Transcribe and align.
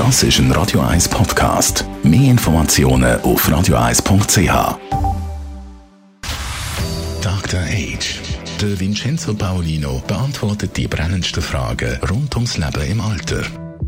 Das 0.00 0.22
ist 0.22 0.38
ein 0.38 0.50
Radio 0.52 0.80
1 0.80 1.10
Podcast. 1.10 1.84
Mehr 2.02 2.30
Informationen 2.30 3.20
auf 3.20 3.46
radio1.ch. 3.46 4.78
Dr. 7.20 7.60
Age. 7.60 8.18
Der 8.62 8.80
Vincenzo 8.80 9.34
Paolino 9.34 10.02
beantwortet 10.06 10.74
die 10.78 10.88
brennendsten 10.88 11.42
Fragen 11.42 11.98
rund 12.08 12.34
ums 12.34 12.56
Leben 12.56 12.90
im 12.90 13.02
Alter. 13.02 13.42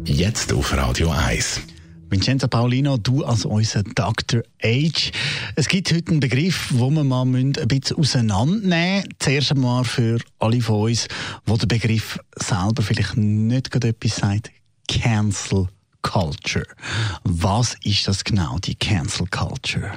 Jetzt 0.05 0.53
auf 0.53 0.77
Radio 0.77 1.11
1. 1.11 1.63
Vincenzo 2.11 2.47
Paulino, 2.47 2.99
du 2.99 3.25
als 3.25 3.47
unser 3.47 3.83
Dr. 3.83 4.43
Age. 4.63 5.13
Es 5.57 5.67
gibt 5.67 5.91
heute 5.95 6.11
einen 6.11 6.21
Begriff, 6.21 6.69
wo 6.73 6.91
wir 6.91 7.05
mal 7.05 7.25
ein 7.25 7.53
bisschen 7.53 7.97
auseinandernehmen 7.97 8.97
müssen. 8.97 9.15
Zuerst 9.19 9.53
einmal 9.53 9.85
für 9.85 10.19
alle 10.41 10.61
von 10.61 10.91
uns, 10.91 11.09
wo 11.47 11.57
der 11.57 11.69
Begriff 11.69 12.19
selber 12.37 12.83
vielleicht 12.83 13.17
nicht 13.17 13.71
gerade 13.71 13.89
etwas 13.89 14.17
sagt. 14.17 14.51
Cancel 14.89 15.69
Culture. 16.03 16.67
Was 17.25 17.77
ist 17.85 18.09
das 18.09 18.25
genau, 18.25 18.59
die 18.59 18.75
Cancel 18.75 19.27
Culture? 19.29 19.93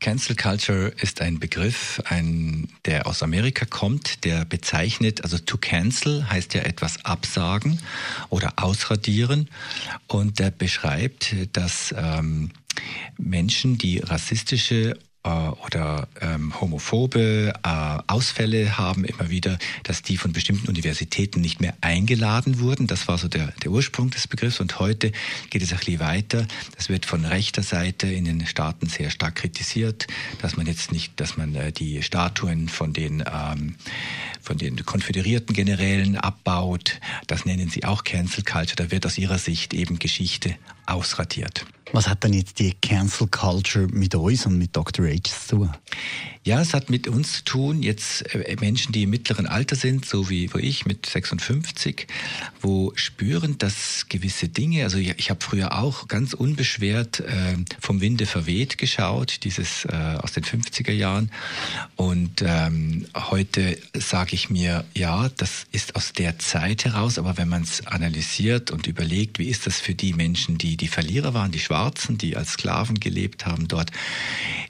Cancel 0.00 0.36
Culture 0.36 0.92
ist 1.00 1.20
ein 1.20 1.38
Begriff, 1.40 2.02
ein, 2.04 2.68
der 2.84 3.06
aus 3.06 3.22
Amerika 3.22 3.64
kommt, 3.64 4.24
der 4.24 4.44
bezeichnet, 4.44 5.22
also 5.24 5.38
to 5.38 5.56
cancel 5.56 6.28
heißt 6.28 6.54
ja 6.54 6.62
etwas 6.62 7.04
absagen 7.04 7.80
oder 8.28 8.52
ausradieren 8.56 9.48
und 10.06 10.38
der 10.38 10.50
beschreibt, 10.50 11.34
dass 11.52 11.94
ähm, 11.96 12.50
Menschen, 13.16 13.78
die 13.78 13.98
rassistische 13.98 14.98
äh, 15.26 15.66
oder 15.66 16.08
ähm, 16.20 16.58
homophobe 16.60 17.52
äh, 17.62 17.98
Ausfälle 18.06 18.78
haben 18.78 19.04
immer 19.04 19.28
wieder, 19.28 19.58
dass 19.82 20.02
die 20.02 20.16
von 20.16 20.32
bestimmten 20.32 20.68
Universitäten 20.68 21.40
nicht 21.40 21.60
mehr 21.60 21.74
eingeladen 21.80 22.60
wurden. 22.60 22.86
Das 22.86 23.08
war 23.08 23.18
so 23.18 23.28
der, 23.28 23.52
der 23.62 23.70
Ursprung 23.70 24.10
des 24.10 24.28
Begriffs. 24.28 24.60
Und 24.60 24.78
heute 24.78 25.12
geht 25.50 25.62
es 25.62 25.72
ein 25.72 25.78
bisschen 25.78 26.00
weiter. 26.00 26.46
Das 26.76 26.88
wird 26.88 27.06
von 27.06 27.24
rechter 27.24 27.62
Seite 27.62 28.06
in 28.06 28.24
den 28.24 28.46
Staaten 28.46 28.86
sehr 28.86 29.10
stark 29.10 29.34
kritisiert, 29.36 30.06
dass 30.40 30.56
man 30.56 30.66
jetzt 30.66 30.92
nicht, 30.92 31.18
dass 31.20 31.36
man 31.36 31.54
äh, 31.54 31.72
die 31.72 32.02
Statuen 32.02 32.68
von 32.68 32.92
den 32.92 33.24
ähm, 33.26 33.74
von 34.46 34.58
den 34.58 34.86
konföderierten 34.86 35.54
Generälen 35.54 36.16
abbaut. 36.16 37.00
Das 37.26 37.44
nennen 37.44 37.68
sie 37.68 37.84
auch 37.84 38.04
Cancel 38.04 38.44
Culture. 38.44 38.76
Da 38.76 38.90
wird 38.92 39.04
aus 39.04 39.18
ihrer 39.18 39.38
Sicht 39.38 39.74
eben 39.74 39.98
Geschichte 39.98 40.54
ausradiert. 40.86 41.66
Was 41.92 42.08
hat 42.08 42.24
denn 42.24 42.32
jetzt 42.32 42.58
die 42.58 42.74
Cancel 42.74 43.28
Culture 43.28 43.86
mit 43.86 44.14
uns 44.14 44.46
und 44.46 44.58
mit 44.58 44.74
Dr. 44.76 45.06
H 45.06 45.22
zu 45.24 45.56
tun? 45.56 45.70
Ja, 46.42 46.60
es 46.60 46.74
hat 46.74 46.90
mit 46.90 47.08
uns 47.08 47.38
zu 47.38 47.44
tun, 47.44 47.82
jetzt 47.82 48.22
äh, 48.34 48.56
Menschen, 48.60 48.92
die 48.92 49.04
im 49.04 49.10
mittleren 49.10 49.46
Alter 49.46 49.74
sind, 49.74 50.04
so 50.04 50.30
wie 50.30 50.48
ich 50.58 50.86
mit 50.86 51.06
56, 51.06 52.06
wo 52.60 52.92
spüren, 52.94 53.58
dass 53.58 54.06
gewisse 54.08 54.48
Dinge, 54.48 54.84
also 54.84 54.98
ich, 54.98 55.14
ich 55.16 55.30
habe 55.30 55.40
früher 55.42 55.76
auch 55.78 56.06
ganz 56.06 56.34
unbeschwert 56.34 57.20
äh, 57.20 57.56
vom 57.80 58.00
Winde 58.00 58.26
verweht 58.26 58.78
geschaut, 58.78 59.42
dieses 59.42 59.86
äh, 59.86 60.18
aus 60.22 60.32
den 60.32 60.44
50er 60.44 60.92
Jahren. 60.92 61.32
Und 61.96 62.42
ähm, 62.42 63.06
heute 63.16 63.76
sage 63.94 64.35
ich 64.36 64.50
mir, 64.50 64.84
ja, 64.94 65.28
das 65.30 65.66
ist 65.72 65.96
aus 65.96 66.12
der 66.12 66.38
Zeit 66.38 66.84
heraus, 66.84 67.18
aber 67.18 67.36
wenn 67.38 67.48
man 67.48 67.62
es 67.62 67.86
analysiert 67.86 68.70
und 68.70 68.86
überlegt, 68.86 69.38
wie 69.38 69.48
ist 69.48 69.66
das 69.66 69.80
für 69.80 69.94
die 69.94 70.12
Menschen, 70.12 70.58
die 70.58 70.76
die 70.76 70.88
Verlierer 70.88 71.34
waren, 71.34 71.50
die 71.50 71.58
Schwarzen, 71.58 72.18
die 72.18 72.36
als 72.36 72.52
Sklaven 72.52 73.00
gelebt 73.00 73.46
haben 73.46 73.66
dort, 73.66 73.90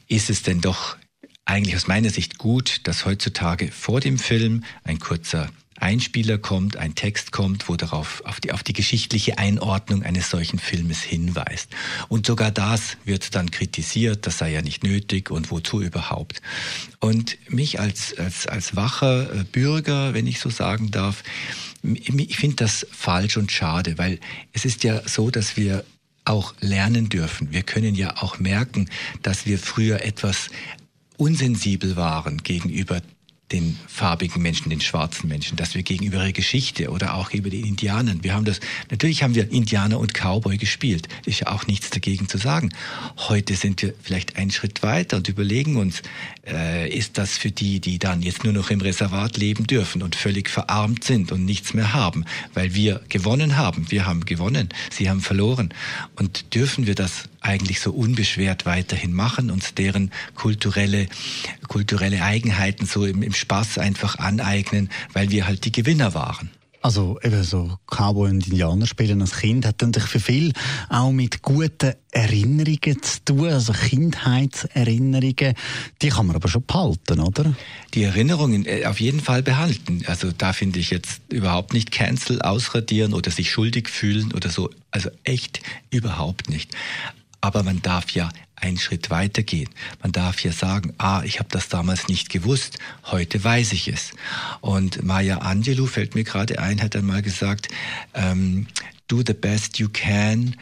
ist 0.08 0.30
es 0.30 0.42
denn 0.42 0.60
doch 0.60 0.96
eigentlich 1.44 1.76
aus 1.76 1.88
meiner 1.88 2.10
Sicht 2.10 2.38
gut, 2.38 2.80
dass 2.84 3.04
heutzutage 3.04 3.70
vor 3.70 4.00
dem 4.00 4.18
Film 4.18 4.64
ein 4.84 4.98
kurzer 5.00 5.50
Einspieler 5.78 6.38
kommt, 6.38 6.76
ein 6.76 6.94
Text 6.94 7.32
kommt, 7.32 7.68
wo 7.68 7.76
darauf 7.76 8.22
auf 8.24 8.40
die, 8.40 8.52
auf 8.52 8.62
die 8.62 8.72
geschichtliche 8.72 9.38
Einordnung 9.38 10.02
eines 10.02 10.30
solchen 10.30 10.58
Filmes 10.58 11.02
hinweist. 11.02 11.70
Und 12.08 12.26
sogar 12.26 12.50
das 12.50 12.96
wird 13.04 13.34
dann 13.34 13.50
kritisiert, 13.50 14.26
das 14.26 14.38
sei 14.38 14.52
ja 14.52 14.62
nicht 14.62 14.84
nötig 14.84 15.30
und 15.30 15.50
wozu 15.50 15.82
überhaupt. 15.82 16.40
Und 17.00 17.36
mich 17.48 17.78
als, 17.78 18.16
als, 18.18 18.46
als 18.46 18.76
wacher 18.76 19.32
äh, 19.32 19.44
Bürger, 19.44 20.14
wenn 20.14 20.26
ich 20.26 20.40
so 20.40 20.50
sagen 20.50 20.90
darf, 20.90 21.22
ich 21.82 22.36
finde 22.36 22.56
das 22.56 22.86
falsch 22.90 23.36
und 23.36 23.52
schade, 23.52 23.98
weil 23.98 24.18
es 24.52 24.64
ist 24.64 24.82
ja 24.82 25.06
so, 25.06 25.30
dass 25.30 25.56
wir 25.56 25.84
auch 26.24 26.54
lernen 26.60 27.08
dürfen. 27.08 27.52
Wir 27.52 27.62
können 27.62 27.94
ja 27.94 28.16
auch 28.16 28.38
merken, 28.38 28.90
dass 29.22 29.46
wir 29.46 29.58
früher 29.58 30.04
etwas 30.04 30.50
unsensibel 31.16 31.96
waren 31.96 32.38
gegenüber 32.42 33.00
den 33.52 33.78
farbigen 33.86 34.42
Menschen, 34.42 34.70
den 34.70 34.80
schwarzen 34.80 35.28
Menschen, 35.28 35.56
dass 35.56 35.74
wir 35.74 35.84
gegenüber 35.84 36.16
ihrer 36.18 36.32
Geschichte 36.32 36.90
oder 36.90 37.14
auch 37.14 37.30
über 37.30 37.48
die 37.48 37.60
Indianern, 37.60 38.24
wir 38.24 38.34
haben 38.34 38.44
das, 38.44 38.58
natürlich 38.90 39.22
haben 39.22 39.36
wir 39.36 39.52
Indianer 39.52 40.00
und 40.00 40.14
Cowboy 40.14 40.56
gespielt, 40.56 41.08
ist 41.26 41.40
ja 41.40 41.48
auch 41.48 41.66
nichts 41.66 41.90
dagegen 41.90 42.28
zu 42.28 42.38
sagen. 42.38 42.70
Heute 43.16 43.54
sind 43.54 43.82
wir 43.82 43.94
vielleicht 44.02 44.36
einen 44.36 44.50
Schritt 44.50 44.82
weiter 44.82 45.16
und 45.16 45.28
überlegen 45.28 45.76
uns, 45.76 46.02
äh, 46.46 46.88
ist 46.88 47.18
das 47.18 47.36
für 47.36 47.50
die, 47.50 47.80
die 47.80 47.98
dann 47.98 48.22
jetzt 48.22 48.44
nur 48.44 48.52
noch 48.52 48.70
im 48.70 48.80
Reservat 48.80 49.36
leben 49.36 49.66
dürfen 49.66 50.02
und 50.02 50.14
völlig 50.14 50.48
verarmt 50.48 51.04
sind 51.04 51.32
und 51.32 51.44
nichts 51.44 51.74
mehr 51.74 51.92
haben, 51.92 52.24
weil 52.54 52.74
wir 52.74 53.00
gewonnen 53.08 53.56
haben, 53.56 53.90
wir 53.90 54.06
haben 54.06 54.24
gewonnen, 54.24 54.68
sie 54.90 55.10
haben 55.10 55.20
verloren. 55.20 55.74
Und 56.16 56.54
dürfen 56.54 56.86
wir 56.86 56.94
das 56.94 57.24
eigentlich 57.40 57.80
so 57.80 57.92
unbeschwert 57.92 58.66
weiterhin 58.66 59.12
machen, 59.12 59.50
uns 59.50 59.74
deren 59.74 60.10
kulturelle, 60.34 61.08
kulturelle 61.68 62.22
Eigenheiten 62.22 62.86
so 62.86 63.04
im, 63.04 63.22
im 63.22 63.34
Spaß 63.34 63.78
einfach 63.78 64.18
aneignen, 64.18 64.90
weil 65.12 65.30
wir 65.30 65.46
halt 65.46 65.64
die 65.64 65.72
Gewinner 65.72 66.14
waren. 66.14 66.50
Also 66.82 67.18
eben 67.22 67.42
so 67.42 67.78
Cowboy 67.86 68.30
und 68.30 68.46
Indianer 68.46 68.86
spielen 68.86 69.20
als 69.20 69.36
Kind 69.38 69.66
hat 69.66 69.82
natürlich 69.82 70.08
für 70.08 70.20
viel 70.20 70.52
auch 70.88 71.10
mit 71.10 71.42
guten 71.42 71.94
Erinnerungen 72.12 73.02
zu 73.02 73.24
tun, 73.24 73.48
also 73.48 73.72
Kindheitserinnerungen. 73.72 75.54
Die 76.00 76.08
kann 76.08 76.26
man 76.26 76.36
aber 76.36 76.48
schon 76.48 76.64
behalten, 76.64 77.20
oder? 77.20 77.54
Die 77.94 78.04
Erinnerungen 78.04 78.66
äh, 78.66 78.86
auf 78.86 79.00
jeden 79.00 79.20
Fall 79.20 79.42
behalten. 79.42 80.02
Also 80.06 80.30
da 80.32 80.52
finde 80.52 80.78
ich 80.78 80.90
jetzt 80.90 81.20
überhaupt 81.30 81.72
nicht 81.72 81.90
Cancel, 81.90 82.40
ausradieren 82.40 83.14
oder 83.14 83.30
sich 83.30 83.50
schuldig 83.50 83.88
fühlen 83.88 84.32
oder 84.32 84.48
so. 84.48 84.70
Also 84.90 85.10
echt 85.24 85.60
überhaupt 85.90 86.48
nicht. 86.48 86.70
Aber 87.46 87.62
man 87.62 87.80
darf 87.80 88.10
ja 88.10 88.28
einen 88.56 88.76
Schritt 88.76 89.08
weiter 89.08 89.44
gehen. 89.44 89.68
Man 90.02 90.10
darf 90.10 90.42
ja 90.42 90.50
sagen, 90.50 90.94
ah, 90.98 91.22
ich 91.24 91.38
habe 91.38 91.48
das 91.48 91.68
damals 91.68 92.08
nicht 92.08 92.28
gewusst, 92.28 92.80
heute 93.04 93.44
weiß 93.44 93.70
ich 93.70 93.86
es. 93.86 94.10
Und 94.60 95.04
Maya 95.04 95.38
Angelou 95.38 95.86
fällt 95.86 96.16
mir 96.16 96.24
gerade 96.24 96.58
ein, 96.58 96.82
hat 96.82 96.96
einmal 96.96 97.22
gesagt, 97.22 97.68
ähm, 98.14 98.66
do 99.06 99.22
the 99.24 99.32
best 99.32 99.78
you 99.78 99.88
can 99.88 100.56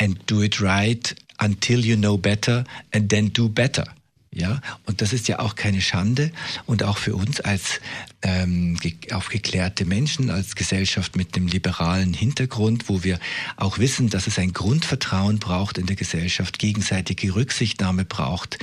and 0.00 0.18
do 0.26 0.42
it 0.42 0.60
right 0.60 1.14
until 1.40 1.86
you 1.86 1.96
know 1.96 2.18
better 2.18 2.64
and 2.90 3.08
then 3.10 3.32
do 3.32 3.48
better. 3.48 3.84
Ja, 4.30 4.60
und 4.84 5.00
das 5.00 5.12
ist 5.12 5.26
ja 5.28 5.38
auch 5.38 5.54
keine 5.54 5.80
Schande 5.80 6.30
und 6.66 6.82
auch 6.82 6.98
für 6.98 7.16
uns 7.16 7.40
als 7.40 7.80
ähm, 8.20 8.78
aufgeklärte 9.10 9.86
Menschen, 9.86 10.28
als 10.30 10.54
Gesellschaft 10.54 11.16
mit 11.16 11.34
dem 11.34 11.46
liberalen 11.46 12.12
Hintergrund, 12.12 12.88
wo 12.88 13.02
wir 13.02 13.18
auch 13.56 13.78
wissen, 13.78 14.10
dass 14.10 14.26
es 14.26 14.38
ein 14.38 14.52
Grundvertrauen 14.52 15.38
braucht 15.38 15.78
in 15.78 15.86
der 15.86 15.96
Gesellschaft, 15.96 16.58
gegenseitige 16.58 17.34
Rücksichtnahme 17.34 18.04
braucht, 18.04 18.58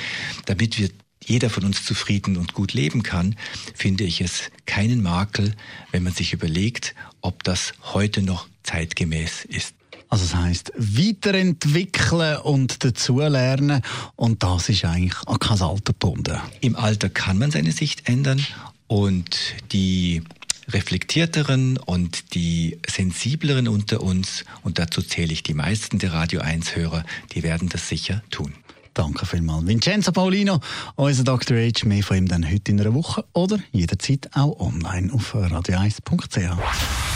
damit 0.46 0.78
wir 0.78 0.90
jeder 1.24 1.50
von 1.50 1.66
uns 1.66 1.84
zufrieden 1.84 2.38
und 2.38 2.54
gut 2.54 2.74
leben 2.74 3.02
kann, 3.02 3.36
finde 3.74 4.04
ich 4.04 4.22
es 4.22 4.52
keinen 4.68 5.02
Makel, 5.02 5.56
wenn 5.92 6.04
man 6.04 6.14
sich 6.14 6.34
überlegt, 6.34 6.94
ob 7.22 7.44
das 7.44 7.74
heute 7.82 8.22
noch 8.22 8.48
zeitgemäß 8.64 9.46
ist. 9.46 9.74
Also 10.10 10.26
das 10.26 10.36
heißt 10.36 10.74
weiterentwickeln 10.78 12.38
und 12.38 12.84
dazulernen 12.84 13.82
und 14.16 14.44
das 14.44 14.70
ist 14.70 14.86
eigentlich 14.86 15.16
an 15.26 15.40
kein 15.40 15.62
Alter 15.62 15.94
gebunden. 15.94 16.38
Im 16.62 16.76
Alter 16.76 17.10
kann 17.10 17.38
man 17.38 17.52
seine 17.52 17.72
Sicht 17.72 18.08
ändern 18.08 18.46
und 18.88 19.38
die 19.72 20.24
reflektierteren 20.70 21.78
und 21.78 22.34
die 22.34 22.80
sensibleren 22.88 23.68
unter 23.68 24.02
uns, 24.02 24.46
und 24.64 24.80
dazu 24.80 25.02
zähle 25.02 25.34
ich 25.34 25.44
die 25.44 25.54
meisten 25.54 26.00
der 26.00 26.14
Radio 26.14 26.42
1 26.42 26.76
Hörer, 26.76 27.04
die 27.34 27.44
werden 27.44 27.70
das 27.70 27.88
sicher 27.88 28.24
tun. 28.32 28.54
Danke 28.94 29.26
vielmals. 29.26 29.68
Vincenzo 29.68 30.12
Paulino, 30.14 30.62
unser 30.96 31.26
Dr. 31.26 31.58
H. 31.58 31.86
Mehr 31.86 32.02
von 32.02 32.18
ihm 32.18 32.28
dann 32.28 32.50
heute 32.50 32.72
in 32.72 32.80
einer 32.80 32.94
Woche 32.94 33.26
oder 33.34 33.60
jederzeit 33.74 34.30
auch 34.34 34.60
online 34.60 35.12
auf 35.14 35.36
radio1.ch. 35.36 37.15